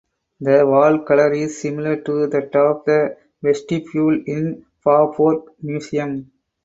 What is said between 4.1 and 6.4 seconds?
in Faaborg Museum.